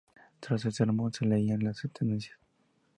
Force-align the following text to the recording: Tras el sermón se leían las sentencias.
Tras 0.39 0.65
el 0.65 0.73
sermón 0.73 1.13
se 1.13 1.25
leían 1.27 1.59
las 1.63 1.77
sentencias. 1.77 2.35